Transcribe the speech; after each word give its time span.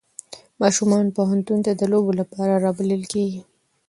ماشومان 0.61 1.05
پوهنتون 1.17 1.59
ته 1.65 1.71
د 1.75 1.81
لوبو 1.91 2.11
لپاره 2.21 2.53
رابلل 2.65 3.03
کېږي. 3.13 3.41